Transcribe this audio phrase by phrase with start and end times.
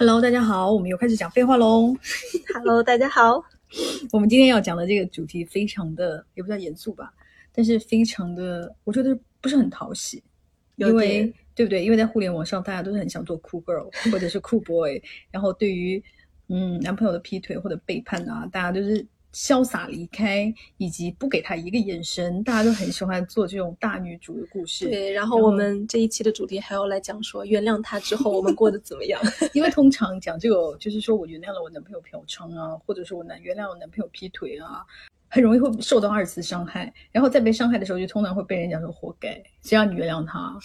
[0.00, 1.94] Hello，大家好，我们又开始讲废话喽。
[2.54, 3.44] Hello，大家好。
[4.12, 7.12] 我们今天要讲的这个主题非常的，也不叫严肃吧，
[7.52, 10.24] 但是非常的，我觉得不是很讨喜，
[10.76, 11.84] 因为对不对？
[11.84, 14.98] 因为在互联网上，大家都是很想做酷 girl 或者是酷 boy，
[15.30, 16.02] 然后对于
[16.48, 24.86] 嗯男朋友的劈腿或者背叛啊，大家都是潇洒离开，以及不给他一个眼神，大家都很喜欢做这种大女主的故事。
[24.88, 29.20] 对，然后我们这一期的主题还要来讲说，原谅他之后我们过得怎么样？
[29.54, 34.84] 因为通常讲这个，就是说我原谅了我男朋友嫖娼啊，或者说我男原谅我男朋友劈腿啊，
[35.28, 40.58] 很容易会受到二次伤害，然后在被伤害的时候，就通常会被人讲说活该，谁让你原谅他，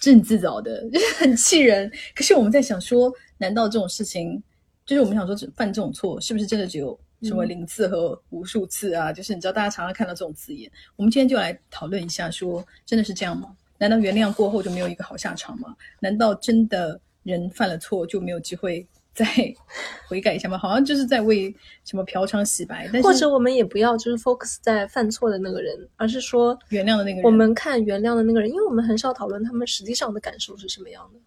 [0.00, 1.90] 这是你自找的，就是很气人。
[2.14, 4.40] 可是我们在想说，难道这种事情，
[4.86, 9.12] 就是我们想说，犯这种错，是不是真的只有什么嗯零次和无数次啊？
[9.12, 13.56] 就是你知道，大家常常看到这种字眼，我们今天就来讨论一下说真的是这样吗？
[13.78, 15.74] 难道原谅过后就没有一个好下场吗？
[16.00, 19.26] 难道真的人犯了错就没有机会再
[20.08, 20.56] 悔改一下吗？
[20.56, 21.54] 好像就是在为
[21.84, 31.20] 什么嫖娼洗白，但是或者我们也不要就是 focus 在犯错的那个人，而是说原谅的那个人，我们看原谅的那个人，因为我们很少讨论他们实际上的感受是什么样的。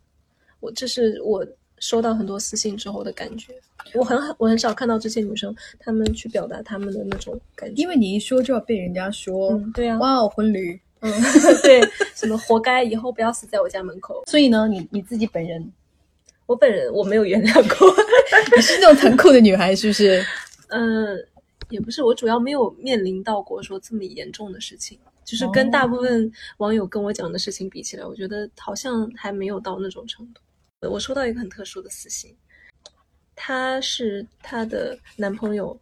[0.62, 1.46] 我这是我
[1.80, 3.54] 收到很多私信之后的感觉，
[3.94, 7.82] 我很我很少看到这些女生她们去表达她们的那种感觉。
[7.82, 10.80] 因为你一说就要被人家说，嗯，对啊，哇哦，婚礼。
[11.02, 11.12] 嗯，
[11.62, 11.82] 对，
[12.16, 14.24] 什么活该，以后不要死在我家门口。
[14.26, 15.72] 所以呢，你你自己本人，
[16.48, 17.94] 我本人我没有原谅过，
[18.56, 20.26] 你是那种残酷的女孩，是不是？
[20.70, 21.16] 嗯，
[21.70, 30.42] 也不是，我主要没有面临到过说这么严重的事情，就是哦跟大部分网友跟我讲的事情比起来，我觉得好像还没有到那种程度。
[30.90, 32.36] 我收到一个很特殊的私信，
[33.36, 35.80] 她是她的男朋友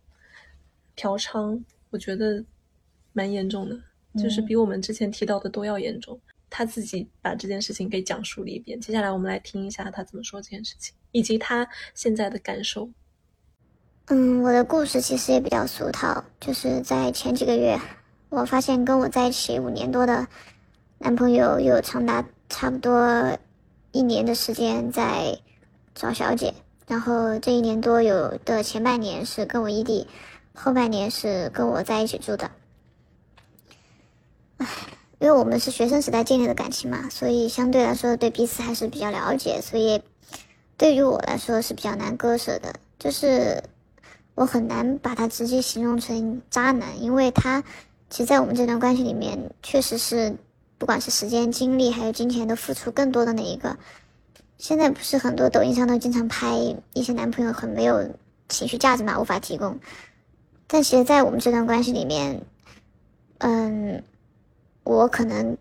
[0.96, 2.44] 嫖娼，我觉得
[3.12, 3.80] 蛮严重的，
[4.22, 6.20] 就是嗯比我们之前提到的都要严重。
[6.50, 12.90] 她自己把这件事情给讲述了一遍，接下来我们来听一下她怎么说这件事情，以及她现在的感受。
[14.08, 17.80] 嗯，我的故事其实也比较俗套，就是在前几个月，
[18.30, 20.28] 我发现跟我在一起五年多的
[21.00, 23.36] 男朋友有长达差不多
[23.94, 25.38] 一年的时间在
[25.94, 26.56] 找小姐，
[26.88, 30.08] 然后这一年多有的前半年是跟我异地，
[30.56, 32.50] 后半年是跟我在一起住的。
[34.58, 34.68] 唉，
[35.20, 40.02] 因为我们是学生时代建立的感情嘛，所以相对来说对彼此还是比较了解，所以
[40.76, 43.64] 对于我来说是比较难割舍的，就是
[44.34, 47.64] 我很难把他直接形容成渣男，因为他
[48.10, 50.36] 其实，在我们这段关系里面，确实是
[50.78, 53.78] 不管是时间、精力还有金钱都付出更多的那一个。
[54.58, 56.56] 现在不是很多抖音上都经常拍
[56.94, 58.10] 一些男朋友很没有
[58.48, 59.80] 情绪价值嘛，无法提供。
[60.68, 62.42] 但其实，在我们这段关系里面，
[63.40, 64.04] 嗯，
[64.84, 65.58] 我可能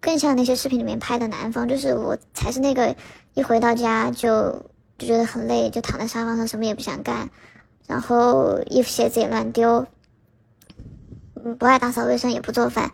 [0.00, 2.94] 更像那些视频里面拍的男方，就是我才是那个
[3.34, 4.52] 一回到家就
[4.98, 7.28] 就觉得很累，就躺在沙发上什么也不想干，
[7.88, 9.86] 然后衣服鞋子也乱丢，
[11.42, 12.92] 嗯，不爱打扫卫生，也不做饭。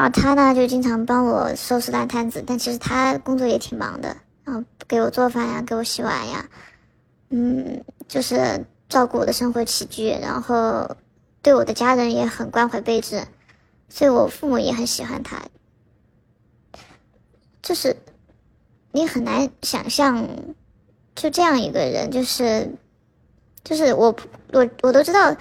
[0.00, 6.48] 然后他呢，就经常帮我收拾烂摊子，但其实他工作也挺忙的，然后给我做饭呀，给我洗碗呀，
[7.28, 10.96] 嗯，就是照顾我的生活起居，然后
[11.42, 13.26] 对我的家人也很关怀备至，
[13.90, 15.36] 所以我父母也很喜欢他。
[17.60, 17.94] 就是
[18.92, 20.26] 你很难想象，
[21.14, 22.74] 就这样一个人，就是
[23.62, 24.16] 就是我
[24.54, 25.36] 我我都知道，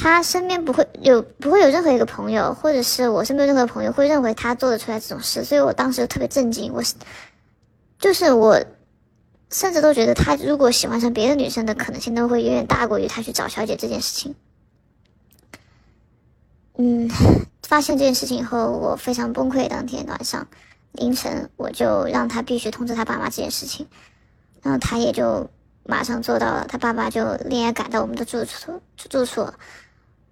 [0.00, 6.72] 他身边不会有不会有任何一个朋友，或者是我身边任何朋友会认为他做得出来这种事，所以我当时特别震惊。
[6.72, 6.94] 我是
[7.98, 8.64] 就是我
[9.50, 14.36] 甚至都觉得他如果喜欢上别的女生的可能性都会远远大过于他去找小姐这件事情。
[16.76, 17.10] 嗯，
[17.66, 19.66] 发现这件事情以后，我非常崩溃。
[19.66, 20.46] 当天晚上
[20.92, 23.88] 凌晨，我就让他必须通知他爸妈这件事情，
[24.62, 25.50] 然后他也就
[25.82, 26.66] 马上做到了。
[26.68, 29.44] 他爸爸就连夜赶到我们的住处住处，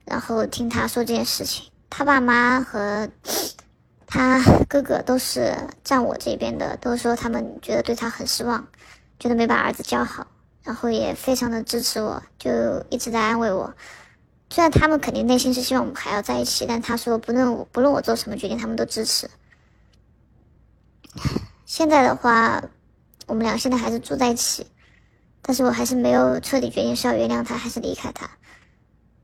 [0.07, 1.71] 然后听他说这件事情。
[1.91, 3.09] 他爸妈和
[4.09, 8.67] 他哥哥都是站我这边的，都说他们觉得对他很失望，
[9.19, 10.27] 觉得没把儿子教好，
[10.63, 12.51] 然后也非常的支持我，就
[12.89, 13.75] 一直在安慰我。
[14.49, 19.29] 虽然他们肯定内心是希望我们还要在一起，但他说不论我不论我做什么决定，他们都支持。
[21.65, 22.63] 现在的话，
[23.27, 24.65] 我们俩现在还是住在一起，
[25.43, 28.31] 但是我还是没有彻底决定是要原谅他还是离开他。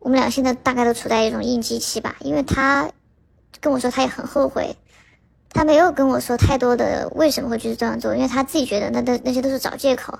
[0.02, 2.90] 我们俩现在大概都处在一种应激期吧，因为他
[3.60, 4.76] 跟我说他也很后悔，
[5.48, 10.18] 他没有跟我说太多的为什么会去这样做，因为他自己觉得那那那些都是找借口。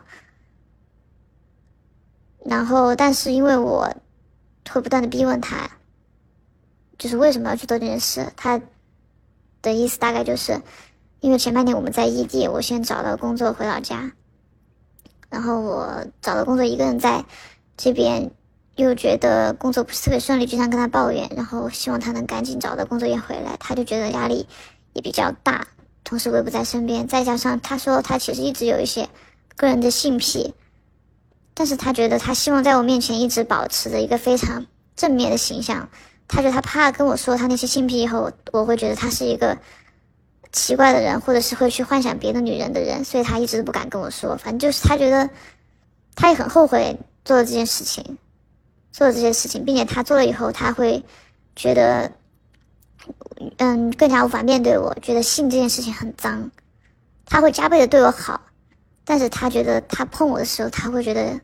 [2.45, 3.93] 然后，但是因为我
[4.71, 5.69] 会不断的逼问他，
[6.97, 8.61] 就是为什么要去做这件事，他
[9.63, 10.63] 的意思大概就是，
[11.19, 14.13] 因为前半年我们在异地，我先找到工作回老家，
[15.29, 17.25] 然后我找到工作一个人在
[17.77, 18.31] 这边，
[18.77, 24.47] 又觉得工作不是特别顺利，经常跟他抱怨，然后希望他能赶紧找到工作也回来，他就觉得压力
[24.93, 25.67] 也比较大。
[26.05, 29.09] 同时我也不在身边，再加上他说他其实一直有一些
[29.57, 30.55] 个人的性癖，
[31.55, 34.67] 但是他觉得他希望在我面前一直保持着一个非常
[34.97, 35.89] 正面的形象。
[36.29, 39.59] 他觉得他怕跟我说他那些性癖以后，我会觉得他是一个
[40.51, 44.35] 奇怪的人，或者是会去幻想别的女人的人，所以他一直都不敢跟我说。
[44.37, 45.29] 反正就是他觉得
[46.15, 48.17] 他也很后悔做了这件事情，
[48.93, 51.03] 做了这些事情，并且他做了以后，他会
[51.57, 52.13] 觉得
[53.57, 56.51] 嗯更加无法面对我，觉得性这件事情很脏，
[57.27, 58.41] 他会加倍的对我好，
[59.05, 61.41] 但是他觉得他碰我的时候，他会觉得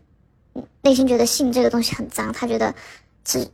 [0.82, 2.74] 内心觉得性这个东西很脏，他觉得
[3.24, 3.48] 只。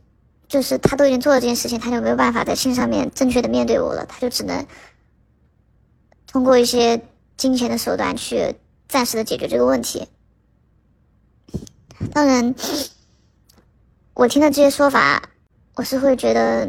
[0.47, 4.63] 就是他都已经做了这件事情，他就没有办法在性上面正确的面对我了，他就只能
[6.27, 7.01] 通过一些
[7.35, 8.55] 金钱的手段去
[8.87, 10.07] 暂时的解决这个问题。
[12.13, 12.53] 当然，
[14.15, 15.29] 我听到这些说法，
[15.75, 16.67] 我是会觉得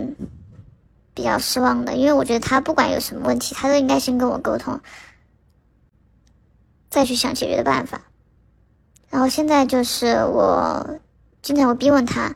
[1.14, 4.80] 比较失望的，因为我觉得他不管有什么问题，他都应该先跟我沟通，
[6.90, 8.02] 再去想解决的办法。
[9.08, 10.98] 然后现在就是我
[11.40, 12.34] 经常会逼问他。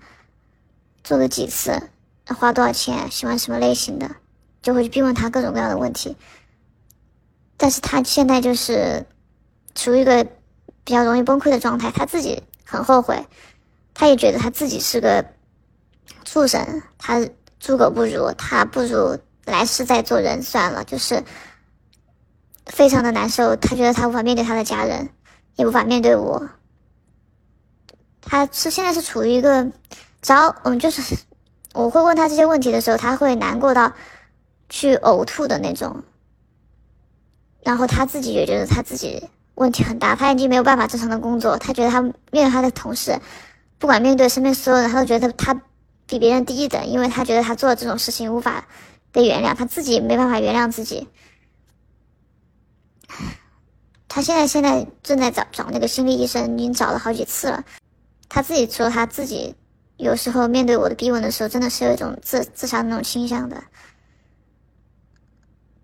[1.03, 1.89] 做了几次，
[2.27, 4.17] 花多少钱，喜欢什么类型的，
[4.63, 6.15] 就会去逼问他各种各样的问题。
[7.57, 9.07] 但是他现在就是
[9.75, 10.23] 处于一个
[10.85, 13.27] 比较容易崩溃的状态，他自己很后悔，
[14.01, 15.23] 他也觉得他自己是个
[16.25, 17.21] 畜生，他
[17.59, 21.23] 猪狗不如，他不如来世再做人算了，就是
[22.65, 23.55] 非常的难受。
[23.57, 25.11] 他觉得他无法面对他的家人，
[25.57, 26.49] 也无法面对我。
[28.23, 29.71] 他是现在是处于一个。
[30.23, 31.19] 只要嗯，就是
[31.75, 33.93] 我会问他这些问题的时候，他会难过到
[34.71, 36.03] 去呕吐的那种。
[37.63, 41.59] 然后他自己也觉得他自己问题很大，他已经没有办法正常的工作。
[41.59, 43.15] 他觉得他面对他的同事，
[43.81, 45.61] 不管面对身边所有人，他都觉得他
[46.07, 48.69] 比别人低一等，因为他觉得他做了这种事情无法
[49.11, 51.09] 被原谅，他自己没办法原谅自己。
[54.07, 57.65] 他现在现在正在找找那个心理医生，已经找了好几次了。
[58.29, 59.57] 他自己说他自己。
[59.97, 63.63] 有时候面对我的逼问的时候，真的是有一种自自杀的那种倾向的。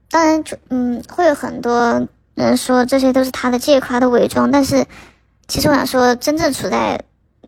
[0.08, 4.50] 当然，就嗯，会有很多人说这些都是他的借口，他的伪装。
[4.50, 4.86] 但是，
[5.48, 7.04] 其实我想说，真正处在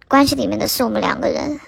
[0.09, 1.61] 关系里面的是我们两个人。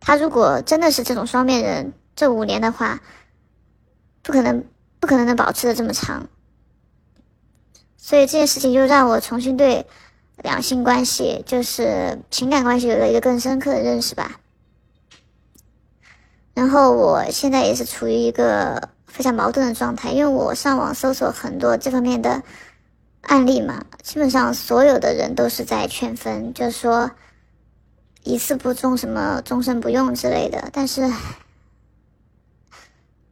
[0.00, 3.00] 他如果真的是这种双面人，这五年的话，
[4.22, 4.64] 不可能，
[5.00, 6.28] 不可能能保持的这么长。
[7.96, 9.86] 所以这件事情就让我重新对。
[10.42, 14.40] 两性关系就是情感关系有了一个更深刻的认识吧。
[16.54, 22.42] 然后我现在也是处于一个非常矛盾的状态，因为我上网搜索很多这方面的
[23.20, 27.12] 案例嘛，基本上所有的人都是在劝分，就是说
[28.24, 30.70] 一次不忠什么终身不用之类的。
[30.72, 31.08] 但是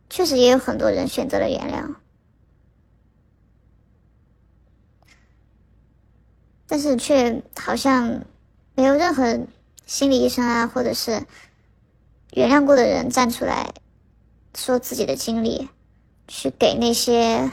[0.09, 1.97] 确实也有很多人选择了原谅。
[6.67, 8.23] 但是却好像
[8.75, 9.47] 没有任何
[9.85, 11.27] 心理医生啊，或者是
[12.31, 13.75] 原谅过的人站出来
[14.55, 15.69] 说自己的经历，
[16.27, 17.51] 去给那些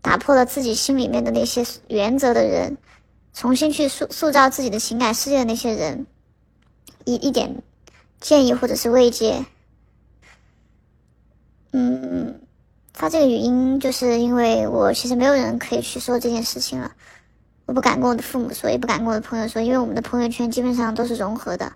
[0.00, 2.78] 打破了自己心里面的那些原则的人，
[3.32, 6.06] 重新去塑塑造自己的情感世界的那些人
[7.04, 7.62] 一一点
[8.20, 9.44] 建议或者是慰藉。
[11.72, 12.40] 嗯，
[12.92, 16.92] 发这个语音就是因为我其实没有人可以去说这件事情了。
[17.66, 21.72] 我不敢跟我的父母说，也不敢跟我的朋友说，因为我们的朋友圈基本上都是融合的。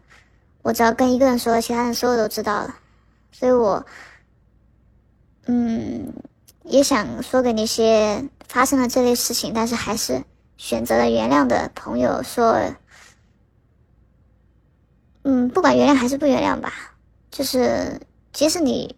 [0.62, 2.75] 我只要跟一个人说，其他人所有都知道了。
[3.31, 3.87] 所以我，
[5.47, 6.12] 嗯，
[6.64, 10.25] 也想说给那些发生了这类事情，但是还是
[10.57, 12.75] 选择了原谅的朋友说，
[15.23, 16.73] 嗯，不管原谅还是不原谅吧，
[17.31, 18.01] 就是
[18.33, 18.97] 即使你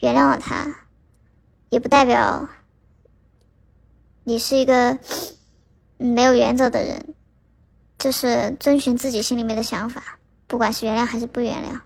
[0.00, 0.86] 原谅了他，
[1.68, 2.48] 也不代表
[4.24, 4.98] 你是一个。
[6.02, 7.14] 没有原则的人，
[7.98, 11.78] 就是遵循自己心里面的想法，不管是原谅还是不原谅。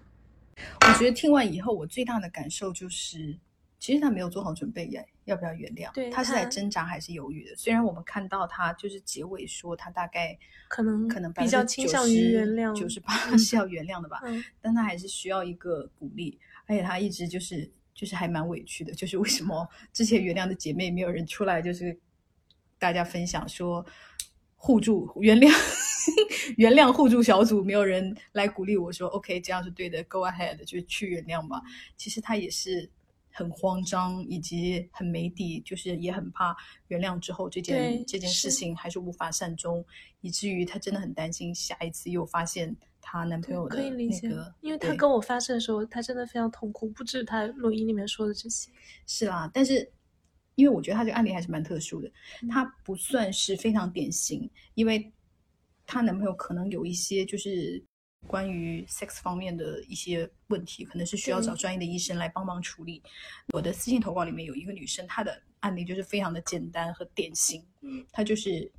[0.87, 3.37] 我觉得听完以后，我最大的感受就是，
[3.85, 5.93] 其实他没有做好准备，耶要不要原谅？
[5.93, 7.55] 对，他是在挣扎还是犹豫的？
[7.55, 10.39] 虽然我们看到他就是结尾说他大概
[10.69, 14.23] 可能可能比较倾向于原谅，九十八 是要原谅的吧？
[14.63, 22.01] 但他还是需要一个鼓励，而且他一直就是就是还蛮委屈的，就是为什么之前原谅的姐妹没有人出来，就是。
[22.77, 23.87] 大家分享说
[24.57, 25.51] 互助原谅
[26.59, 31.63] 原谅互助小组，没有人来鼓励我说 OK，这样是对的，Go ahead，就去原谅吧。
[31.97, 32.91] 其实他也是
[33.37, 39.85] 很慌张，以及很没底，就是也很怕原谅之后这件这件事情还是无法善终，
[40.21, 48.71] 以至于她真的很担心下一次又发现她男朋友的可以理解，那个，因为她跟我发生的时候，她真的非常痛苦，不止她录音里面说的这些。
[49.05, 49.91] 是啦，但是
[50.55, 52.09] 因为我觉得她这个案例还是蛮特殊的，
[52.43, 52.49] 嗯。
[52.49, 55.13] 她不算是非常典型，因为
[55.85, 57.83] 她男朋友可能有一些就是
[58.27, 63.03] 关于 sex 方面的一些问题，可能是需要找专业的医生来帮忙处理。
[63.53, 68.71] 我的私信投稿里面有一个女生，她的案例就是非常的简单和典型，嗯，她就是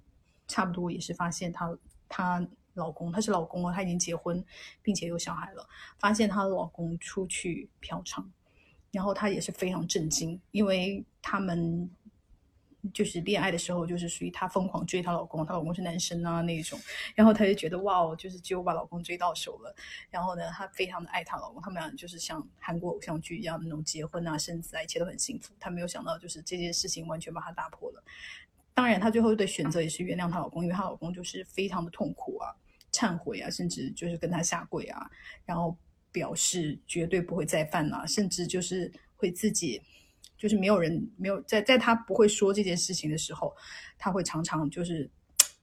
[0.48, 1.78] 差不多也是发现她
[2.10, 4.44] 她老公，她是老公哦，她已经结婚
[4.82, 5.68] 并且有小孩了，
[6.00, 8.24] 发现她老公出去嫖娼。
[8.92, 11.90] 然后她也是非常震惊，因为他们
[12.94, 16.80] 就是恋爱的时候，就是属于她疯狂追她老公，她老公是男生啊那种，
[17.15, 19.75] 然后她就觉得哇哦，就是只有把老公追到手了。
[20.10, 25.54] 然后呢，她非常的爱她老公，他们俩就是像韩国偶像剧一样那种结婚啊、生子啊，一切都很幸福。
[25.60, 28.04] 她没有想到，就是这件事情完全把她打破了。
[28.74, 32.54] 当然，她最后的选择也是原谅她老公，因为她老公就是非常的痛苦啊、
[32.92, 35.10] 忏悔啊，甚至就是跟她下跪啊，
[35.46, 35.77] 然后
[36.12, 39.82] 表示绝对不会再犯啊，甚至就是会自己，
[40.38, 43.56] 就是没有人没有在在他不会说这件事情的时候，
[43.98, 45.10] 他会常常就是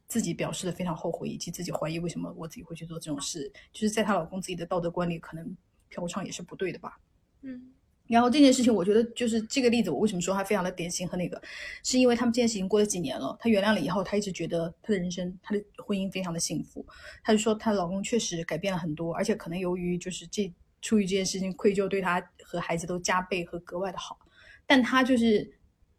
[0.08, 5.56] 自己表示的非常后悔，以及自己怀疑为什么我自己会去做这种事，就是在她老公自己的道德观里，可能
[5.88, 6.98] 嫖娼也是不对的吧。
[7.42, 7.72] 嗯
[8.08, 11.40] 然后这件事情，我觉得就是这个例子，我为什么说它非常的典型和那个，
[11.82, 16.84] 是因为他们这件事情过了几年了，她原谅了以后，她一直觉得她的人生、她的婚姻非常的幸福。
[17.22, 20.52] 她就说她老公确实改变了很多，而且可能由于就是这
[20.82, 24.18] 出于这件事情愧疚，对她和孩子都加倍和格外的好。
[24.72, 25.46] 但他就是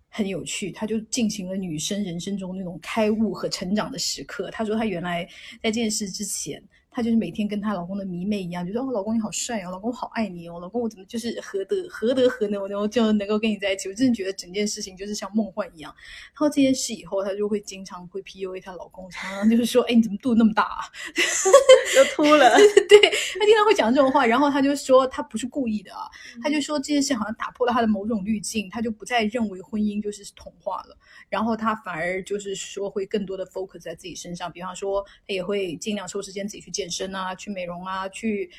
[0.09, 4.49] 很有趣，他就进行了女生人生中那种开悟和成长的时刻。
[4.49, 5.23] 他说他原来
[5.61, 6.59] 在这件事之前。
[6.93, 13.89] 她就是每天跟她老公的迷妹一样，觉得哦，老公你好帅哦，老公好爱你哦，老公我怎么就是何德何德何能，我能就能够跟你在一起？
[13.89, 15.93] 我真的觉得整件事情就是像梦幻一样。
[16.27, 20.79] 然后这件事以后，她就会经常会 PUA 她老公，常常就是说，哎，你怎么肚子那么大啊？
[21.95, 22.55] 都秃了。
[22.87, 22.99] 对
[23.39, 26.07] 她经常会讲这种话，然后她就说她不是故意的啊，
[26.43, 30.97] 她就说这件事好像打破了她的某种滤镜，她就不再认为婚姻就是童话了，
[31.29, 38.49] 然后她反而就是说会更多的 focus 在自己身上，比方说她也会尽量抽时间自己去健身啊，去美容啊，去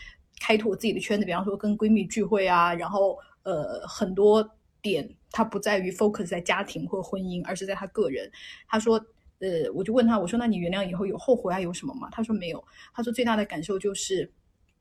[0.40, 8.30] 开拓自己的圈子，比方说跟闺蜜聚会啊，然后呃很多点他不在于 focus 在家庭或婚姻，而是在他个人。
[8.66, 9.04] 他说。
[9.40, 12.08] 呃，我就问他，我说那你原谅以后有后悔啊，有什么吗？
[12.12, 12.64] 他说没有。
[12.94, 14.32] 他说最大的感受就是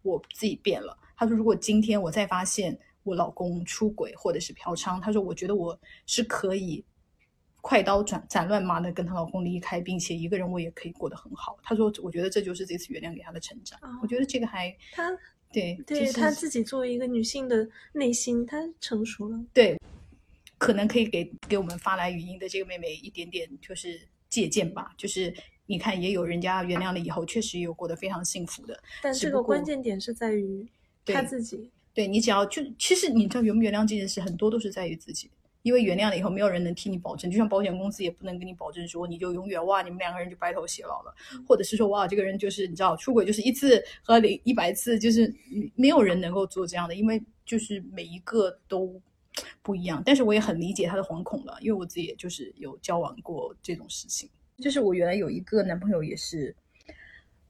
[0.03, 0.95] 我自己变了。
[1.17, 6.85] 他说如果今天我再发现我老公出轨或者是嫖娼，他说我觉得我是可以
[7.63, 11.57] 快刀斩斩乱麻的跟她老公离开，并且一个人我也可以过得很好。
[11.63, 13.79] 她说我觉得这就是这次原谅给她的成长。
[13.81, 15.09] 哦我觉得这个还她
[15.49, 19.39] 对对就是她自己作为一个女性的内心，她成熟了。
[19.53, 19.79] 对，
[20.57, 23.97] 可能可以给给我们发来语音的这个妹妹一点点就是
[24.29, 25.33] 借鉴吧，就是
[25.65, 28.77] 你看也有人家原谅了以后，确实有过得非常幸福的。
[29.01, 30.67] 但这个关键点是在于
[31.05, 31.71] 对她自己。
[31.93, 35.29] 对你只要就其实你知道原不原谅这件事，很多都是在于自己。
[35.63, 41.15] 因为原谅了以后，没有人能替你保证，就像保险公司也不能跟你保证说你就永远哇，你们两个人就白头偕老了，
[41.47, 45.33] 或者是说哇，这个人就是你知道出轨就是一次和零一百次，就是
[45.75, 49.01] 没有人能够做这样的，因为就是每一个都
[49.61, 50.03] 不一样。
[50.05, 54.29] 但是我也很理解他的惶恐了，因为我自己也就是有交往过这种事情。
[54.57, 56.53] 就是我原来有一个男朋友也是，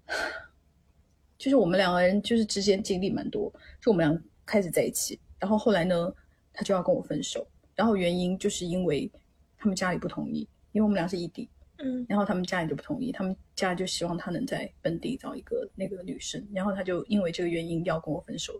[1.37, 3.51] 就是我们两个人就是之间经历蛮多，
[3.81, 6.13] 就我们俩开始在一起，然后后来呢，
[6.53, 9.09] 他就要跟我分手，然后原因就是因为
[9.57, 18.53] 他们家里不同意，因为我们俩是异地，嗯然后他们家里就不同意，他们家里就希望他能在本地找一个那个女生，然后他就因为这个原因要跟我分手。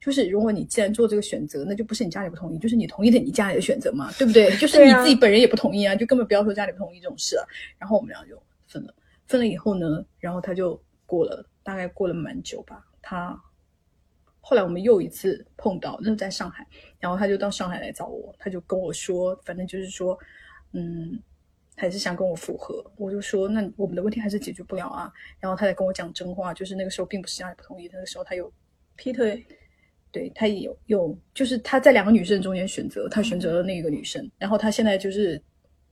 [0.00, 4.54] 就是如果你既然做这个选择，那就不是你家里不同意，就是你同意的你家里的选择嘛，对不对？
[4.56, 7.44] 就是你自己本人也不同意啊，就根本不要说家里不同意这种事啊。
[7.78, 8.94] 然后我们俩就分了，
[9.26, 13.38] 分了以后呢，然后他就过了，大概过了蛮久吧，他
[14.40, 16.66] 后来我们又一次碰到，那是在上海，
[16.98, 20.18] 然后他就到上海来找我，他就跟我说，反正就是说，
[20.72, 21.20] 嗯，
[21.76, 22.84] 还是想跟我复合。
[22.96, 25.12] 我就说，那我们的问题还是解决不了啊。
[25.38, 28.52] 然后他才跟我讲真话，就是那个时候并不是家里不同意，那个时候他有
[28.96, 29.44] 劈腿，
[30.10, 35.40] 对他也有有，就是他在两个女生中间选择，他选择了那个女生，然后他现在就是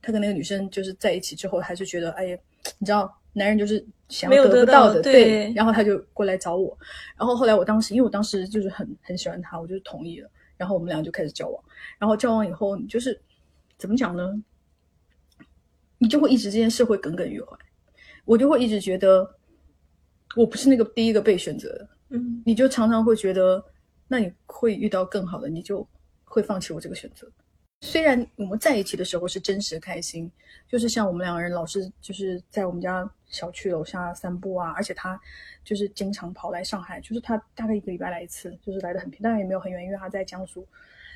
[0.01, 2.37] 他跟那个女生就是在一起之后，还是觉得哎呀，
[2.77, 6.77] 你知道，男人就是想要得得不到的，到对然后他就过来找我，
[7.17, 11.63] 然后后来我当时因为我当时就是很很喜欢他，我就同意了，然后我们俩就开始交往，
[11.97, 13.19] 然后交往以后，你就是
[13.77, 14.43] 怎么讲呢？
[15.97, 17.57] 你就会一直这件事会耿耿于怀，
[18.25, 19.35] 我就会一直觉得
[20.35, 22.41] 我不是那个第一个被选择的，嗯。
[22.45, 23.63] 你就常常会觉得，
[24.07, 25.85] 那你会遇到更好的，你就
[26.23, 27.29] 会放弃我这个选择。
[27.81, 30.29] 虽然我们在一起的时候是真实的开心，
[30.67, 35.19] 就是像我们两个人老是就是在我们家小区楼下散步啊，而且他
[35.63, 40.67] 就是经常跑来上海，就是他大概一个礼拜来一次，就是来的很频，当然也没有很远，因为他在江苏，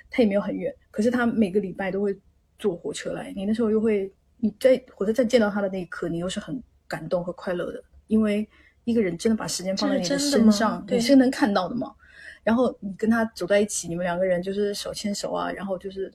[0.10, 2.18] 他也没有很远，可是他每个礼拜都会
[2.58, 3.34] 坐火车来。
[3.36, 8.48] 你那时候又会你在火车站见到他的那一刻，你又是很感动和快乐的，因为
[8.86, 11.94] 一个人真的把时间放在你的身上，你是能看到的嘛。
[12.42, 16.12] 然后你跟他走在一起，你们两个人就是手牵手啊，然后就是。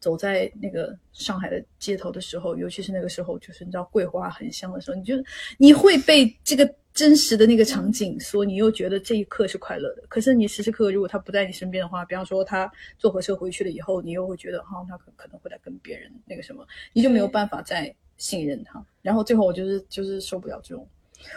[0.00, 5.14] 走在那个上海的街头的时候，尤其是那个时候，就是你知道桂花很香的时候，你就
[5.58, 10.02] 你会被这个真实的那个场景，所你又觉得这一刻是快乐的。
[10.08, 18.84] 可是你时时刻刻如果他不在你身边的话，比方说他坐火车回去了以后，你又会觉得哈，他可可能会来跟别人那个什么，你就没有办法再信任他。
[19.02, 20.88] 然后最后我就是就是受不了这种，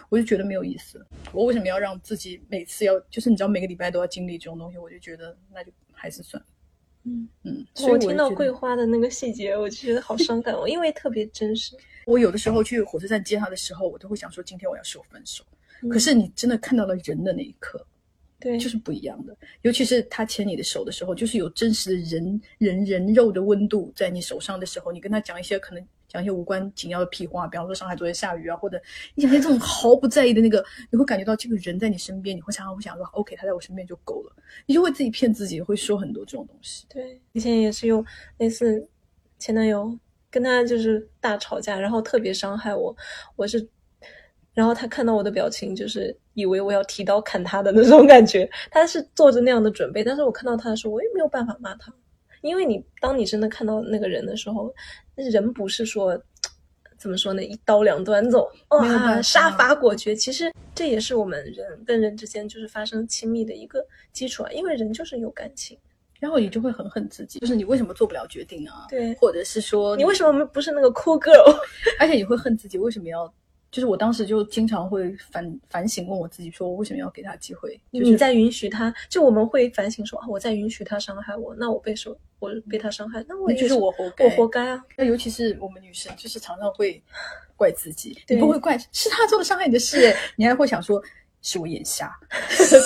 [0.07, 1.05] 我就觉得没有意思。
[1.33, 4.77] 我为什么要让自己每次要就是你知道每个礼拜都要经历这种东西？
[4.77, 6.47] 我就觉得那就还是算了。
[7.05, 11.75] 嗯嗯，我听到桂花的那个细节，我就觉得好伤感哦，因为特别真实。
[12.05, 15.43] 我有的时候去火车站接他的时候，我都会想说，今天我要说分手。
[15.89, 17.85] 可是你真的看到了人的那一刻，
[18.39, 19.35] 对，就是不一样的。
[19.63, 25.85] 尤其是他牵你的手的时候，就是有真实的人人人肉的温度在你手上的时候，你跟他讲一些可能。
[26.13, 28.79] 讲一些无关紧要的屁话，比方说上海昨天下雨啊，或者
[29.15, 34.35] 你讲些这种毫不在意的那个，你会感觉到这个人在你身边，你会常常会想说，OK，他在我身边就够了，
[34.67, 36.85] 你就会自己骗自己，会说很多这种东西。
[36.87, 38.05] 对，以前也是有
[38.37, 38.87] 类似
[39.39, 39.97] 前男友
[40.29, 42.95] 跟他就是大吵架，然后特别伤害我，
[43.35, 43.67] 我是，
[44.53, 51.91] 然后他看到我的表情，就是以为我要提刀砍他的那种感觉，他是做着那样的准备，但是我看到他的时候，我也没有办法骂他。
[52.43, 54.71] 因为你，当你真的看到那个人的时候，
[55.15, 56.21] 人不是说
[56.97, 60.15] 怎么说呢，一刀两断走，哇，杀伐果决。
[60.15, 64.51] 其实这也是我们人跟人之间就是发生亲密的一个基础啊。
[64.51, 65.77] 因为人就是有感情，
[66.19, 68.85] 然后你就会很恨自己，就是你为什么做不了决定啊？
[68.89, 71.57] 对，或者是说你为什么不是那个 cool girl？
[71.99, 73.33] 而且你会恨自己为什么要？
[73.73, 77.81] 就是我当时就经常会反反省，问我自己，说我为什么要给他机会？
[77.89, 84.85] 你在允许他，就我们会反省说啊，我在允许他伤害我，那我被受，我被他伤害，那我就是我活该，我活该啊！
[84.95, 87.01] 那尤其是我们女生，就是常常会
[87.57, 91.01] 怪自己， 你不会怪是他做的伤害你的事， 你还会想说
[91.41, 92.15] 是我眼瞎，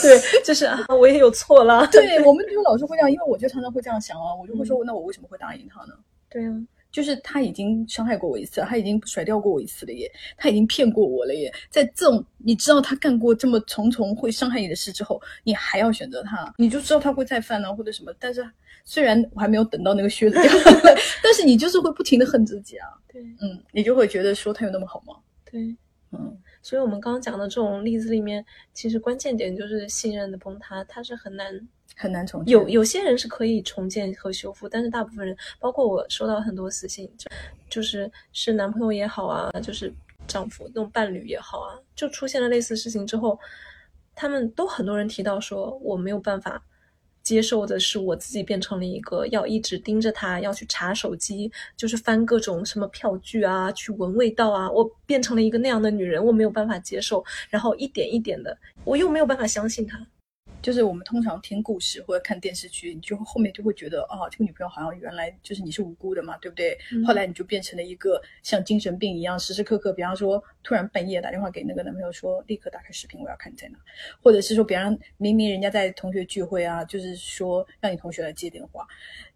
[0.02, 1.86] 对，就是啊，我也有错了。
[1.88, 5.94] 对，我们就老是会这样，因为我就常常会这样想啊，我就会说，那我为什么会答应他呢？
[6.30, 6.54] 对啊。
[6.98, 11.54] 就是他已经伤害过我一次，他已经甩掉过我一次了耶，他已经骗过我了耶。
[11.70, 18.12] 在这种你知道他干过这么重重会伤害你的事之后，你还要选择他，你就知道他会再犯啊，或者什么。
[18.18, 18.44] 但是
[18.84, 20.52] 虽然我还没有等到那个靴子掉，
[21.22, 22.88] 但是你就是会不停的恨自己啊。
[23.14, 25.14] 对，嗯，你就会觉得说他有那么好吗？
[25.52, 25.62] 对，
[26.12, 26.36] 嗯。
[26.62, 31.68] 所以我们刚刚讲的这种例子里面，其实关键点就是信任的崩塌，它是很难。
[31.96, 32.52] 很难重建。
[32.52, 37.28] 有有些人是可以重建和修复，但是大部分人，包括我收到很多私信，就
[37.68, 39.92] 就是是男朋友也好啊，就是
[40.28, 43.40] 丈夫那种伴侣也好啊，就出现了类似事情之后，
[44.14, 46.64] 他们都很多人提到说，我没有办法
[47.28, 60.00] 接受的是我自己变成了一个要一直盯着他，要去查手机，就是翻各种什么票据啊，去闻味道啊，我变成了一个那样的女人，我没有办法接受，然后一点一点的，我又没有办法相信他。
[60.62, 66.78] 就是我们通常听故事或者看电视剧，你就后面就会觉得，哦，这个女朋友好像原来就是你是无辜的嘛，对不对？
[67.06, 73.78] 后来你就变成了一个像精神病一样，时时刻刻，比方说突然半夜打电话给那个男朋友说，立刻打开视频，我要看你在哪，
[74.22, 78.86] 或者是说，别人明明人家在同学聚会啊，就是说让你同学来接电话，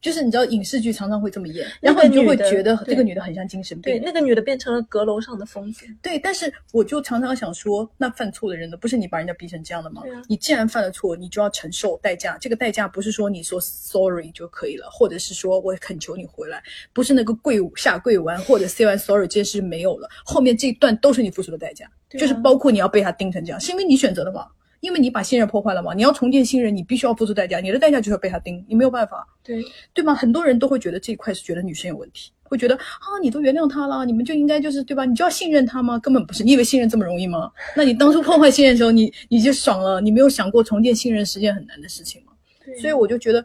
[0.01, 6.19] 就是你知道影视剧常常会这么演，然后你就会觉得这个女的很像精神病，对，那个女的变成了阁楼上的疯子，对。
[6.19, 10.01] 但是我就常常想说，那犯错的人呢，不是你把人家逼成这样的吗？
[10.27, 11.10] 你既然犯了错。
[11.15, 16.61] 你就要承受代价，这个代价不是说你说 sorry 就可以了，或者是说我恳求你回来，
[16.93, 24.47] 不是那个跪下跪完或者 say 完 sorry 这件事没有了，后面这一段都是你付出的代价，就是包括你要被他盯成这样，是因为你选择的嘛？
[24.79, 25.93] 因为你把信任破坏了嘛？
[25.93, 30.15] 你要重建信任，你必须要付出代价，你的代价就是要被他盯，你没有办法，对对吗？
[30.15, 32.31] 很多人都会觉得这一块是觉得女生有问题。
[32.51, 35.05] 会觉得啊，你都原谅他了，你们就应该就是对吧？
[35.05, 35.97] 你就要信任他吗？
[35.99, 37.49] 根本不是，你以为信任这么容易吗？
[37.77, 42.33] 那你当初破坏信任的时候，你你就爽了，你没有想过重建信任是件很难的事情吗？
[42.81, 43.43] 所以我就觉得，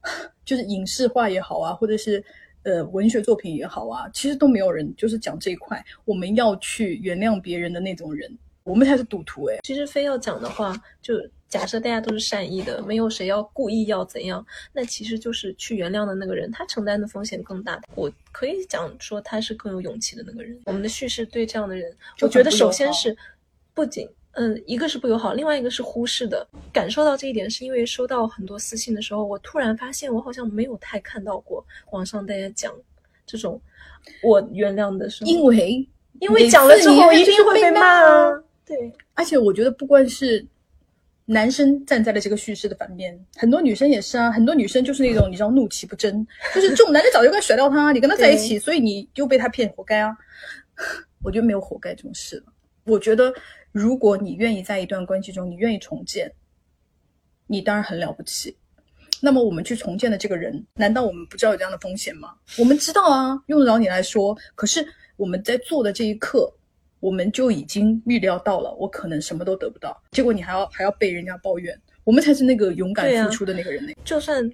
[0.42, 2.24] 就是影视化也好啊，或者是
[2.62, 9.58] 呃文学作品也好啊，其实都没有人就是讲这一块，我们要去原谅别人的那种人，我们才是赌徒哎。
[9.62, 11.14] 其实非要讲的话，就。
[11.48, 17.80] 假设大家都是善意的，没有谁要故意要怎样，那其实就是去原谅的那个人，他承担的风险更大。
[17.94, 20.58] 我可以讲说他是更有勇气的那个人。
[20.64, 23.16] 我们的叙事对这样的人，我觉得首先是
[23.72, 26.46] 不仅嗯，一个是不友好，另外一个是忽视的。
[26.72, 32.74] 感受到这一点，是因为收到很多私信的时候，我突然发现我好像没有太看到过网上大家讲
[33.24, 33.58] 这种
[34.22, 38.42] 我原谅的时候，因为因为讲了之后一定会被骂啊。
[38.66, 40.44] 对，而且我觉得不管是。
[41.28, 50.16] 男生站在了这个叙事的反面，很多女生也是啊，很多女生就是那种你知道怒其不争，就是这种男的早就该甩掉他，你跟他在一起，所以你又被他骗，活该啊！
[51.24, 52.40] 我觉得没有活该这种事
[52.84, 53.34] 我觉得
[53.72, 56.32] 如果你愿意在一段关系中，你愿意重建，
[57.48, 58.56] 你当然很了不起。
[59.20, 62.34] 那么我们去重建的这个人，难道我们不知道有这样的风险吗？
[62.56, 64.38] 我们知道啊，用得着你来说。
[64.54, 64.86] 可是
[65.16, 66.52] 我们在做的这一刻。
[67.06, 73.92] 我们就已经预料到了，我可能什么都得不到，结果你还要还要被人家抱怨，我们才是那个勇敢付出的那个人呢。
[74.04, 74.50] 就算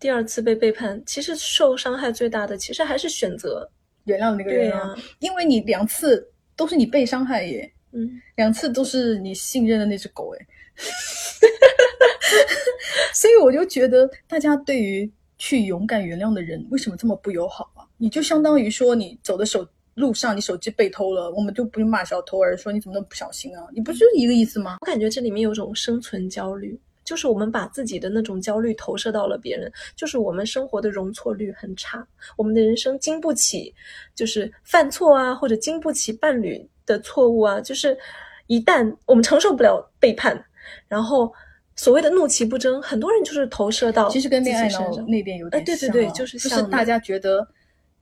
[0.00, 3.70] 第二次被背叛，其实受伤害最大的，其实还是选择
[4.02, 10.44] 原谅那个人啊，因为你两次都是你被伤害耶，嗯，两次都是你信任的那只狗哎，
[13.14, 17.86] 所以我就觉得大家对于去勇敢原谅的人，为什么这么不友好啊？
[17.96, 19.64] 你就相当于说你走的手。
[19.94, 23.66] 路上你手机被偷了，我们就不用骂小偷，而是说你怎么那么不小心啊？
[23.74, 24.78] 你不就是一个意思吗？
[24.80, 32.06] 我感觉这里面有种生存焦虑，就是我们把自己的那种焦虑投射到了别人，就是我们生活的容错率很差，
[32.38, 33.74] 我们的人生经不起
[34.14, 37.94] 就是犯错啊，或者经不起伴侣的错误啊，就是
[38.46, 40.42] 一旦我们承受不了背叛，
[40.88, 41.30] 然后
[41.76, 47.46] 所谓的怒其不争，很多人就是投射到其实跟恋爱脑那边有点像，对对对，就是就是大家觉得。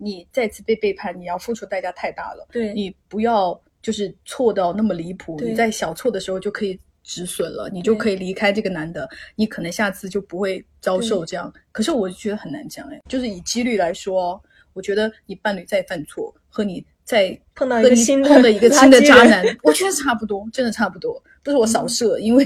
[0.02, 2.48] 你再次被背叛，你要付出代价太大了。
[2.50, 11.52] 对你不要就是错到那么离谱，你在小错的时候就可以止损了，你就可以离开这个男的，你可能下次就不会遭受这样。
[11.70, 21.22] 可是我就觉得很难讲哎，就是以几率来说，我觉得你伴侣再犯错和你再碰到一个新的一个新的渣男，我觉得差不多，真的差不多。
[21.42, 22.44] 不是我扫射，因为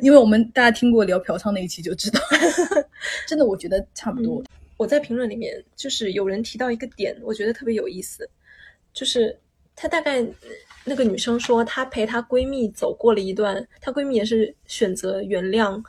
[0.00, 2.18] 因为我们大家听过聊嫖娼那一期就知道，
[3.28, 4.42] 真的我觉得差不多。
[4.76, 8.28] 我在评论里面就是有人提到一个点，我觉得特别有意思，
[8.92, 9.38] 就是
[9.76, 10.26] 她大概
[10.84, 15.80] 那个女生说，她陪她闺蜜走过了一段，她闺蜜也是选择原谅，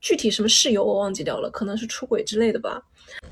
[0.00, 2.82] 具体什么事由我忘记掉了，可能是出轨之类的吧，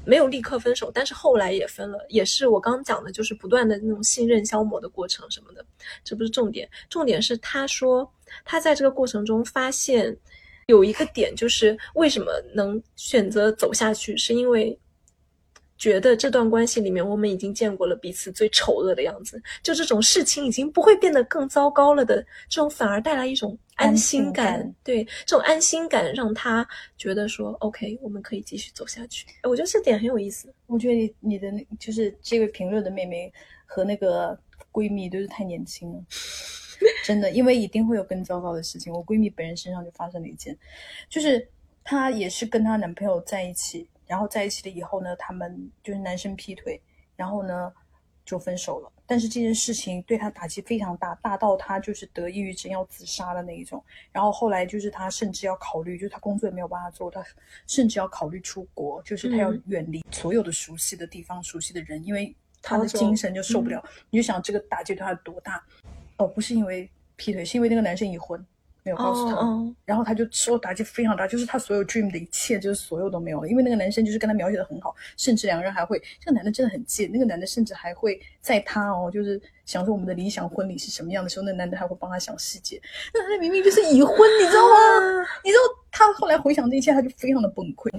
[0.06, 5.62] 没有立刻分手，但是后来也分了，也是我刚讲的，就是不断的那种信任消磨的过程什么的，
[6.02, 8.10] 这不是重点，重点是她说
[8.44, 10.16] 她在这个过程中发现。
[10.70, 14.78] 有一个点就是为什么能选择走下去，是因为
[15.76, 24.74] 觉得这段关系里面我们已经见过了彼此最丑恶的样子，就这种事情已经不会变得更糟糕了的，这种反而带来一种安心感。
[24.84, 26.66] 对，这种安心感让他
[26.98, 29.26] 觉得说 OK，我们可以继续走下去。
[29.42, 30.52] 我觉得这点很有意思。
[30.66, 33.32] 我觉得你你的那就是这位评论的妹妹
[33.64, 34.38] 和那个
[34.70, 36.04] 闺蜜都是太年轻了。
[37.04, 38.92] 真的，因为一定会有更糟糕的事情。
[38.92, 40.56] 我闺蜜本人身上就发生了一件，
[41.08, 41.46] 就是
[41.84, 46.80] 她也是跟她男朋友在一起，然后在一起了以后呢，他们就是男生劈腿，
[47.16, 47.72] 然后呢
[48.24, 48.90] 就分手了。
[49.06, 53.82] 但是这件事情对她打击非常大，大到她就是得抑郁症要自杀的那一种。
[54.12, 57.24] 然后后来就是她甚至要考虑，就是她工作也没有办法做，她
[57.66, 63.84] 甚至要考虑出国，就是她要远离所有的熟悉的地方、熟悉的人，因为她的精神就受不了。
[64.10, 65.60] 你就想这个打击对她有多大。
[66.20, 68.38] 哦，不是因为劈腿，是因为那个男生已婚，
[68.82, 69.36] 没有告诉他，
[69.86, 73.48] 然后他就受打击非常大，就是他所有 dream 的一切，就是所有都没有了。
[73.48, 82.80] 因为那个男生就是跟他描写的很好，甚至两个人还会，这个男的真的很贱，那个男的甚至还会在他哦，就是想说我们的理想婚礼是什么样的时候，那男的还会帮他想细节。
[83.14, 85.26] 那男的明明就是已婚，你知道吗？
[85.42, 87.90] 你知道他后来回想这一切，他就非常的崩溃。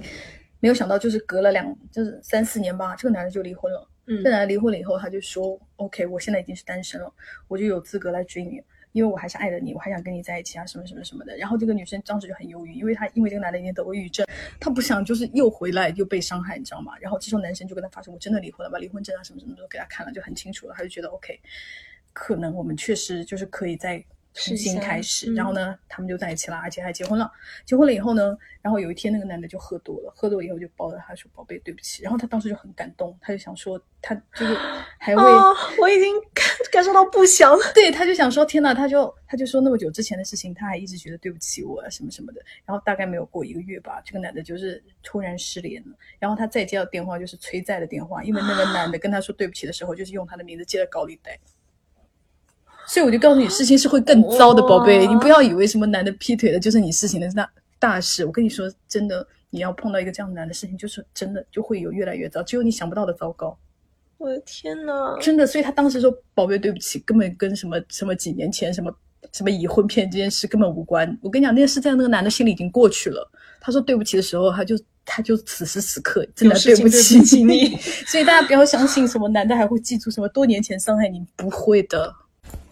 [0.60, 3.88] 没有想到，就是隔了两，就是三四年吧，这个男的就离婚了。
[4.06, 7.12] 嗯，这男的离婚了以后，他就说：“OK，我现在已经是单身了，
[7.46, 8.60] 我就有资格来追你，
[8.90, 14.26] 因为我还是爱着你，我还想跟你在一起啊，什么什么什么的。”然后这个女生当时就很忧郁，因为她因为这个男的已经得过抑郁症，
[14.58, 16.94] 她不想就是又回来又被伤害，你知道吗？
[17.00, 21.38] 然后这时候男生就跟她发生：“我真的离婚了，把离婚证啊什么什么都给她看了，就很清楚了。”她就觉得 OK，
[22.12, 24.04] 可能我们确实就是可以在。
[24.34, 27.30] 重新开始，然后呢，他们就在一起了，而且还结婚了。
[27.66, 34.56] 结婚了以后呢，然后有一天那个男的就喝多了，喝多以后就抱着他说：“宝贝，对不起。”然后他当时就很感动，他就想说，他就是
[34.98, 35.22] 还会，
[35.80, 37.58] 我已经感感受到不祥了。
[37.74, 42.40] 对，他就想说，天呐，他就他就说那么久之前的事情，他还一直觉得对不起我什么什么的。
[42.64, 45.94] 然后大概没有过一个月吧，这个男的就是突然失联了。
[46.18, 51.38] 然后他再接到电话就是催债的电话，因为那个男的跟他说对不起的时候，就是用他的名字借了高利贷。
[52.86, 58.24] 所以我就告诉你，事情是会更糟的，宝贝，你不要以为什么男的劈腿了就是你事情的大大事。
[58.24, 63.56] 我跟你说，真的，你要碰到一个这样男的事情，就是真的就会有越来越糟，只有你想不到的糟糕。
[64.18, 68.92] 我的天呐，真的，所以他当时说：“宝贝，对不起，根本跟什么什么几年前什么
[69.32, 71.18] 什么已婚骗这件事根本无关。
[71.20, 73.28] 我跟你讲，那件事在那个男的心里已经过去了。
[73.60, 82.14] 他说对不起的时候，他就他就此时此刻真的对不起对不起你 所以大家不要相信什么男的还会记住什么多年前伤害你，不会的。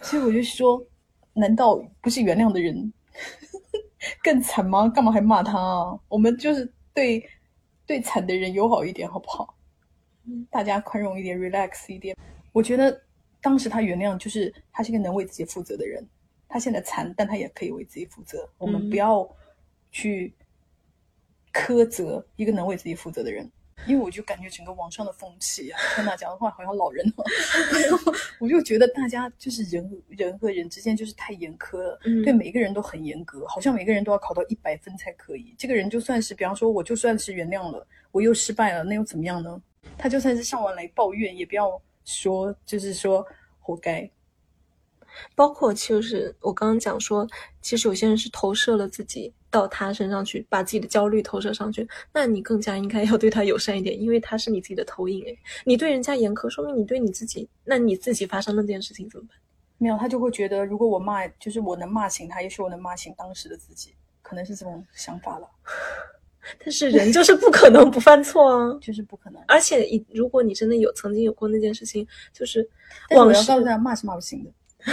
[0.03, 0.85] 所以我就说，
[1.33, 2.93] 难道不是原谅的人
[4.23, 4.89] 更惨吗？
[4.89, 5.99] 干嘛还骂他啊？
[6.09, 7.25] 我们就是对
[7.87, 9.55] 对惨的人友好一点，好不好？
[10.51, 12.17] 大家宽容一点，relax 一点。
[12.53, 13.03] 我觉得
[13.41, 16.07] 当时他原谅，就是他是一个能为自己负责的人。
[16.49, 18.49] 他现在惨，但他也可以为自己负责。
[18.59, 19.29] 我们不要
[19.93, 20.35] 去
[21.53, 23.51] 苛责一个能为自己负责的人，
[23.87, 27.25] 因为我就感觉整个网上的风气啊，天呐，讲的话好像老人了。
[28.39, 35.55] 我就觉得大家就是人人和人之间就是太严苛了，嗯对每一个人都很严格，好像每个人都要考到一百分才可以。
[35.59, 39.61] 这个人就算是，比方说，我就算是原谅了，我又失败了，那又怎么样呢？
[39.97, 43.27] 他就算是上网来抱怨，也不要说就是说
[43.59, 44.09] 活该。
[45.35, 47.27] 包括就是我刚刚讲说，
[47.61, 55.39] 其实有些人是投射了自己到他身上去，把自己的焦虑投射上去，那你更加应该要对他友善一点，因为他是你自己的投影诶。
[55.65, 59.37] 你对人家严苛，说明你对你自己，那你自己发生了这件事情怎么办？
[59.79, 65.49] 没有，他就会觉得，如果我骂，就是我能骂醒他，也许我能骂醒当时的自己，可能是这种想法了，
[66.63, 68.77] 但是人就是不可能不犯错啊。
[68.81, 69.43] 就是不可能。
[69.49, 72.63] 而且一，如果你真的有曾经有过那件事情，就是
[73.09, 74.51] 但是我往事要告诉大家，骂是骂不醒的，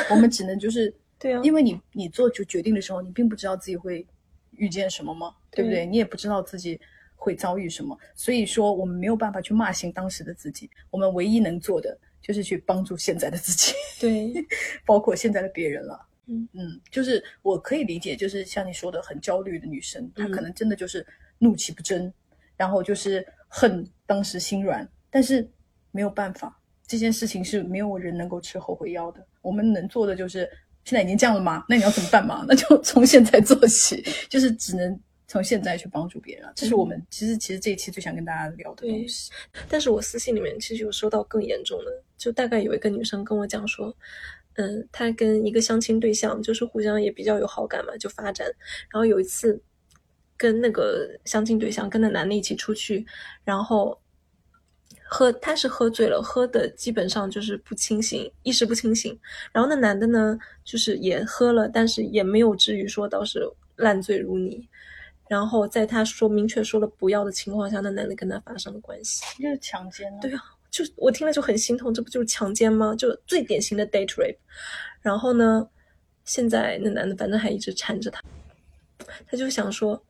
[0.09, 4.05] 我们只能就是， 对啊，因为你你做出决定的时候，你并不知道自己会
[4.51, 5.79] 遇见什么嘛，对不对？
[5.81, 6.79] 对你也不知道自己
[7.15, 13.73] 会遭遇什么，所以说我们没有办法去骂醒当时的自己，我们唯一能做的就是去帮助现在的自己。
[13.99, 14.33] 对，
[14.85, 16.07] 包括现在的别人了。
[16.29, 21.05] 嗯嗯，就是我可以理解，就是像你说的很焦虑的女生，她嗯可能真的就是
[21.39, 22.11] 怒气不争，
[22.57, 25.49] 然后就是恨当时心软，但是
[25.91, 29.25] 没有办法，这件事情是没有人能够吃后悔药的。
[29.41, 30.49] 我们能做的就是
[30.85, 31.65] 现在已经这样了吗？
[31.67, 32.45] 那你要怎么办嘛？
[32.47, 36.53] 那就 从现在做起，就是只能从现在去帮助别人啊。
[36.55, 39.31] 这是我们其实其实这一期最想跟大家聊的对东西。
[39.67, 43.93] 但是我私信里面其实有收到更严重的，就大概有一个女生跟我讲说，
[44.55, 48.47] 嗯，她跟一个相亲对象就是互相也比较有好感嘛，就发展。
[48.89, 49.61] 然后有一次
[50.37, 53.05] 跟那个相亲对象跟那男的一起出去，
[53.43, 53.99] 然后
[55.09, 59.17] 喝，他是喝醉了，喝的基本上就是不清醒，意识不清醒。
[59.51, 63.41] 然后那男的呢，就是也喝了，但是也没有至于说倒是
[63.77, 64.67] 烂醉如泥。
[65.29, 69.23] 然后在他说明确说了不要的情况下，那男的跟他发生了关系。
[69.41, 72.95] 就是强奸啊，对啊，就我听了就很心痛，这不就是强奸吗？
[72.95, 74.37] 就最典型的 date rape。
[75.01, 75.67] 然后呢，
[76.23, 78.21] 现在那男的反正还一直缠着他，
[79.29, 80.01] 他就想说，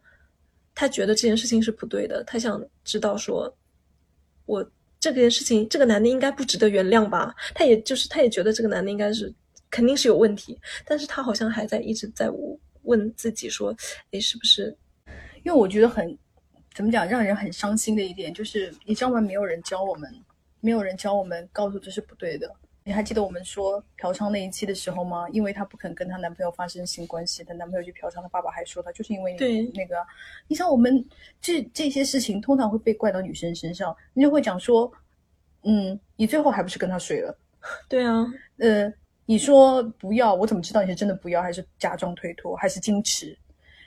[0.75, 3.55] 他觉得这件事情是不对的，他想知道说，
[4.45, 4.71] 我
[5.13, 7.34] 这件事情，这个男的应该不值得原谅吧？
[7.54, 9.34] 他也就是他也觉得这个男的应该是
[9.70, 12.30] 肯定是有问题，但是他好像还在一直在
[12.84, 13.76] 问自己说，
[14.12, 14.76] 哎，是不是
[15.43, 16.17] 因为我觉得很
[16.74, 19.20] 怎么讲，让人很伤心的一点就是，你知道吗？
[19.20, 20.13] 没有人教我们，
[20.62, 22.50] 没有人教我们，告诉这是不对的。
[22.88, 25.28] 你还记得我们说嫖娼那一期的时候吗？
[25.34, 29.97] 因为她不肯跟她男朋友发生性关系，她男朋友去嫖娼，她爸爸还说她就是因为你那个。
[30.47, 31.06] 你想，我们
[31.41, 34.89] 这这些事情通常会被怪到女生身上，你就会讲说，
[35.63, 37.38] 嗯，你最后还不是跟他睡了？
[37.89, 38.26] 对啊？
[38.60, 38.89] 呃，
[39.26, 43.38] 你说不要，我怎么知道你是真的不要，还是假装推脱，还是矜持？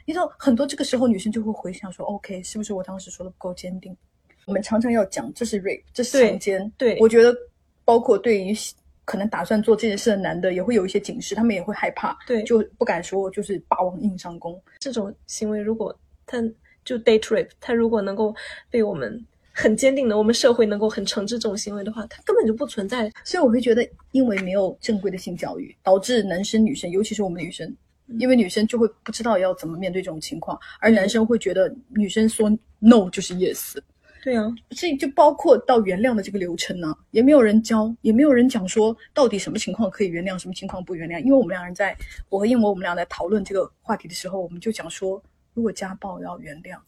[0.05, 3.97] 你知道，很多这个时候女生就会回想说，OK，是不是我当时说的不够坚定？
[4.45, 6.73] 我们常常要讲，这是 rape，这是对强奸。
[6.77, 7.35] 对我觉得
[7.83, 8.55] 包括对于
[9.11, 14.57] 可能打算做这件事的男的，也会有一些警示，他们也会害怕，对就不敢说就是霸王硬上弓。
[14.79, 15.93] 这种行为，如果
[16.27, 16.41] 他
[16.85, 18.33] 就 date rape，他如果能够
[18.71, 19.21] 被我们
[19.53, 23.11] 很坚定的，我们社会能够很惩治这种行为的话，他根本就不存在。
[23.25, 27.69] 所以我会觉得，因为没有正规的性教育，导致男生女生，尤其是我们女生，
[28.21, 33.77] 因为女生就会不知道要怎么面对这种情况，而男生会觉得女生说 no 就是 yes，
[34.23, 41.19] 对啊，所以就包括到原谅的这个流程呢，也没有人教，也没有人讲说到底什么情况可以原谅，什么情况不原谅。
[41.21, 41.97] 因为我们两人在，
[42.29, 45.23] 我和燕魔我们俩在讨论这个话题的时候，我们就讲说，
[45.55, 46.79] 如果家暴要原谅，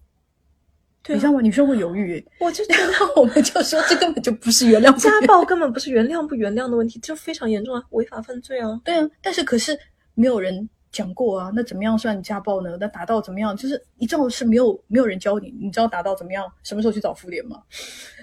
[1.03, 1.41] 对啊，你知道吗？
[1.41, 8.81] 女生会犹豫，我就觉得我们就说这根本就不是原谅不家暴根本不是原谅不原谅的问题，这非常严重啊，违法犯罪啊。
[8.85, 9.79] 对啊，但是可是
[10.15, 12.77] 没有人讲过啊，那怎么样算家暴呢？
[12.79, 13.57] 那达到怎么样？
[13.57, 16.47] 就是你知道是没有没有人教你，你知道达到怎么样？
[16.63, 17.63] 什么时候去找妇联吗？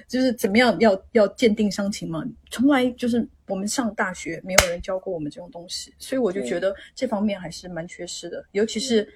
[0.08, 2.24] 就是怎么样要要鉴定伤情吗？
[2.52, 9.08] 从来就是我们上大学没有人教过我们这种东西，所以我就觉得这方面还是蛮缺失的，尤其是。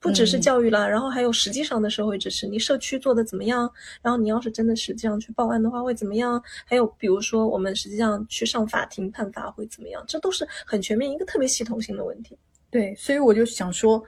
[0.00, 2.46] 不只是嗯教育啦，然后还有实际上的社会支持。
[2.46, 3.60] 你社区做的怎么样？
[4.02, 6.38] 然后你要是真的实际上去报案的话，会怎么样？
[6.66, 10.04] 还有比如说我们实际上去上法庭判罚会怎么样？
[10.06, 12.36] 这都是很全面一个特别系统性的问题。
[12.74, 14.02] 对，所以我就想说，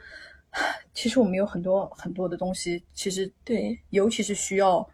[0.93, 4.85] 其实我们有很多很多的东西，其实对，尤其是需要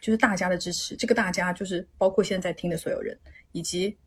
[0.00, 0.94] 就是大家的支持。
[0.94, 3.18] 这个大家就是包括现在在听的所有人，
[3.50, 3.98] 以及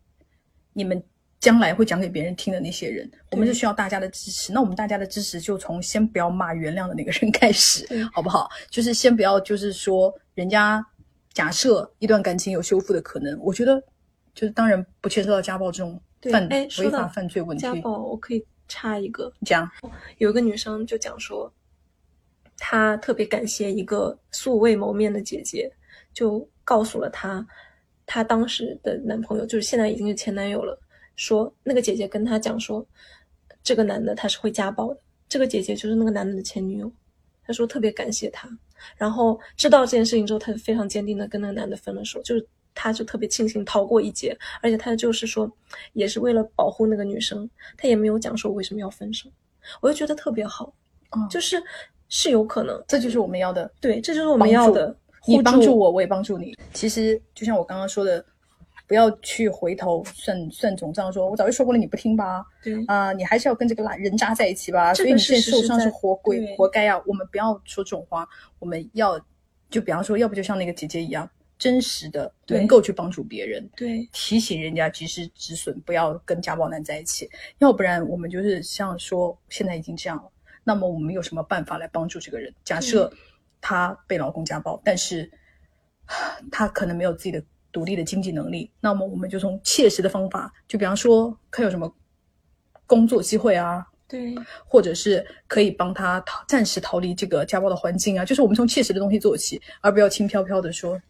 [0.72, 1.04] 你们
[1.38, 4.54] 将来会讲给别人听的那些人，我们是需要大家的支持。
[4.54, 8.48] 那我们大家的支持就从先不要骂原谅的那个人开始，好不好？
[8.70, 10.82] 就是先不要，就是说人家
[11.34, 13.78] 假设一段感情有修复的可能，我觉得
[14.34, 17.74] 就是当然不牵涉到家暴这种对犯哎说到违法犯罪问题家。
[17.74, 19.70] 暴我可以插一个，讲
[20.16, 21.52] 有一个女生就讲说，
[22.56, 25.70] 她特别感谢一个素未谋面的姐姐，
[26.14, 27.46] 就告诉了她，
[28.06, 30.80] 她当时的男朋友就是现在已经是前男友了，
[31.16, 32.86] 说那个姐姐跟她讲说，
[33.62, 36.90] 这个男的他是会家暴的，这个姐姐就是那个男的的前女友，
[37.46, 38.48] 她说特别感谢他，
[38.96, 42.48] 然后知道这件事情之后，她就非常坚定的跟那个男的分了手，就是。
[42.74, 45.50] 她就特别庆幸逃过一劫，而且他就是说，
[45.92, 49.28] 也是为了保护那个女生，他也没有讲说为什么要分手，
[49.80, 50.72] 我就觉得特别好，
[51.16, 51.62] 嗯就是
[52.08, 54.96] 是有可能，这就是我们要的对，这就是我们要的。
[55.24, 56.52] 你帮助我，我也帮助你。
[56.74, 58.24] 其实就像我刚刚说的，
[58.88, 62.44] 不要去回头算算总账说，我早就说过了，你不听吧？
[62.60, 64.92] 对，啊、你还是要跟这个烂人渣在一起吧？
[64.92, 67.00] 这个所以你现实在受伤是活鬼活该啊！
[67.06, 69.16] 我们不要说这种话，我们要
[69.70, 71.30] 就比方说，要不就像那个姐姐一样，
[71.62, 73.70] 真实的能够去帮助别人。
[73.76, 80.28] 对，提醒人家及时止损，不要跟家暴男在一起，要不然我们就是像说现在已经这样了，
[80.64, 82.52] 那么我们有什么办法来帮助这个人？
[82.64, 83.12] 假设
[83.60, 85.30] 她被老公家暴，但是
[86.50, 91.94] 她可能没有自己的独立的经济能力，那么我们就从切实的方法，就比方说看有什么
[92.88, 94.34] 工作机会啊，对，
[94.66, 101.00] 或者是可以帮他逃暂时逃离这个家暴的环境啊，就是我们从切实的东西做起，而不要轻飘飘的说，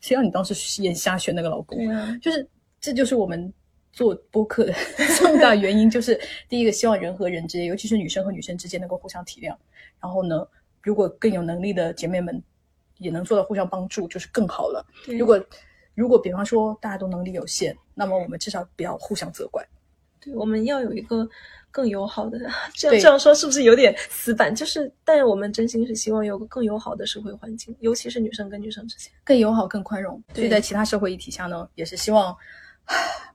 [0.00, 1.78] 谁让你当时眼瞎选那个老公？
[1.78, 2.48] 对啊，就是
[2.80, 3.52] 这就是我们
[3.92, 4.72] 做播客的
[5.18, 9.54] 重大原因，就是第一个希望人和人之间，尤其是女生和女生之间能够互相体谅。
[10.00, 10.46] 然后呢，
[10.82, 12.40] 如果更有能力的姐妹们
[12.98, 14.86] 也能做到互相帮助，就是更好了。
[15.04, 15.44] 对如果
[15.94, 19.66] 如果比方说大家都能力有限，那么我们至少不要互相责怪。
[20.28, 21.28] 对，我们要有一个
[21.70, 22.38] 更友好的，
[22.74, 24.54] 这样这样说是不是有点死板？
[24.54, 29.10] 就是，但我们真心是希望有个更友好的社会环境，尤其是女生跟女生之间。
[29.24, 30.14] 更友好、更宽容。
[30.28, 32.34] 所对以在其他社会议题下呢，也是希望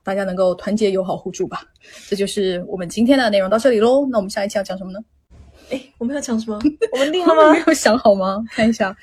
[0.02, 1.62] 大家能够团结、友好、互助吧。
[2.08, 4.06] 这就是我们今天的内容到这里喽。
[4.10, 4.98] 那我们下一期要讲什么呢？
[5.70, 6.58] 哎，我们要讲什么？
[6.92, 7.42] 我们定了吗？
[7.44, 8.44] 我没有想好吗？
[8.52, 8.94] 看一下。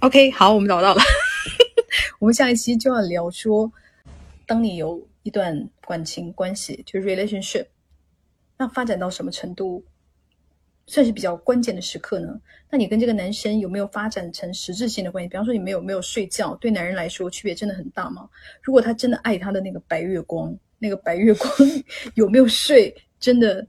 [0.00, 1.02] OK，好，我们找到了。
[2.18, 3.70] 我们下一期就要聊说，
[4.46, 7.66] 当你有一段感情关系，就是 relationship，
[8.56, 9.84] 那发展到什么程度，
[10.86, 12.40] 算是比较关键的时刻呢？
[12.70, 15.28] 那你跟这个男生有没有发展成实质性的关系？
[15.28, 16.54] 比方说，你们有没有睡觉？
[16.56, 18.28] 对男人来说，区别真的很大吗？
[18.62, 21.52] 如果他真的爱他的那个白月光，那个白月光
[22.14, 23.66] 有没有睡，真的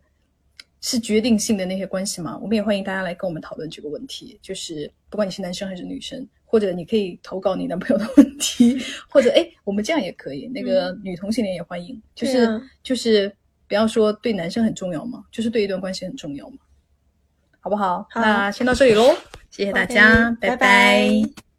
[0.80, 2.40] 是决定性的那些关系吗？
[2.42, 13.34] 我们也欢迎大家来跟我们讨论这个问题，就是不管你是男生还是女生，或者你可以投稿你男朋友的问题， 或者哎，我们这样也可以，那个女同性恋也欢迎，就是、啊就是
[13.70, 16.58] 不要说对男生很重要嘛，就是对一段关系很重要嘛，
[17.62, 18.06] 好不好？
[18.12, 19.16] 好那先到这里喽，
[19.50, 21.51] 谢谢大家拜拜